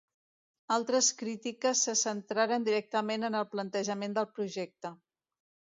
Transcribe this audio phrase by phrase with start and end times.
[0.75, 4.97] Altres crítiques se centraren directament en el plantejament del projecte.